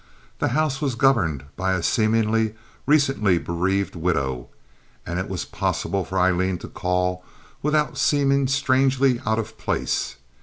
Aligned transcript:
The 0.39 0.47
house 0.57 0.81
was 0.81 0.95
governed 0.95 1.43
by 1.55 1.73
a 1.73 1.83
seemingly 1.83 2.55
recently 2.87 3.37
bereaved 3.37 3.95
widow, 3.95 4.47
and 5.05 5.19
it 5.19 5.29
was 5.29 5.45
possible 5.45 6.03
for 6.05 6.17
Aileen 6.17 6.57
to 6.57 6.67
call 6.67 7.23
without 7.61 7.99
seeming 7.99 8.47
strangely 8.47 9.21
out 9.27 9.37
of 9.37 9.59
place. 9.59 10.15